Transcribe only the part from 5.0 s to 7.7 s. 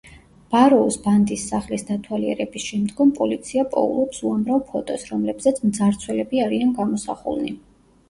რომლებზეც მძარცველები არიან გამოსახულნი.